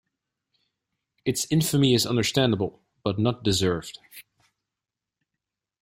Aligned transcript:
Its 1.25 1.45
infamy 1.51 1.93
is 1.93 2.07
understandable, 2.07 2.81
but 3.03 3.19
not 3.19 3.43
deserved. 3.43 3.99